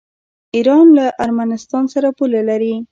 ایران 0.55 0.87
له 0.97 1.05
ارمنستان 1.23 1.83
سره 1.93 2.07
پوله 2.17 2.41
لري. 2.49 2.73